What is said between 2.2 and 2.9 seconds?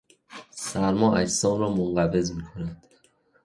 میکند.